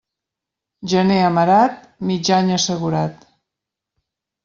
[0.93, 1.77] Gener amarat,
[2.11, 3.25] mig any assegurat.